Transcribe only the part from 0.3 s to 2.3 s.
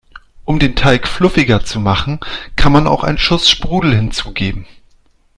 Um den Teig fluffiger zu machen,